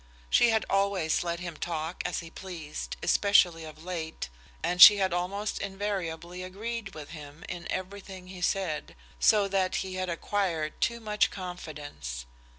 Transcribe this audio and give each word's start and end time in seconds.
She 0.31 0.49
had 0.49 0.65
always 0.67 1.23
let 1.23 1.39
him 1.41 1.57
talk 1.57 2.01
as 2.07 2.21
he 2.21 2.31
pleased, 2.31 2.95
especially 3.03 3.65
of 3.65 3.83
late, 3.83 4.29
and 4.63 4.81
she 4.81 4.97
had 4.97 5.13
almost 5.13 5.59
invariably 5.59 6.41
agreed 6.41 6.95
with 6.95 7.11
him 7.11 7.45
in 7.47 7.71
everything 7.71 8.25
he 8.25 8.41
said, 8.41 8.95
so 9.19 9.47
that 9.49 9.75
he 9.85 9.93
had 10.01 10.09
acquired 10.09 10.81
too 10.81 11.01
much 11.01 11.29
confidence. 11.29 12.25